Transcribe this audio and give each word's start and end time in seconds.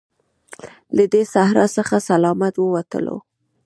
له 0.95 1.03
دې 1.13 1.21
صحرا 1.33 1.65
څخه 1.77 1.95
سلامت 2.09 2.53
ووتلو. 2.59 3.17